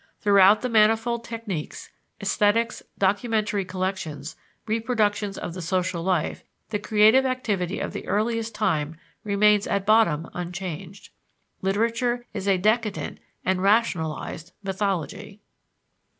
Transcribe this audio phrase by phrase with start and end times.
[0.19, 4.35] Throughout the manifold techniques, esthetics, documentary collections,
[4.65, 10.27] reproductions of the social life, the creative activity of the earliest time remains at bottom
[10.33, 11.11] unchanged.
[11.61, 15.39] Literature is a decadent and rationalized mythology.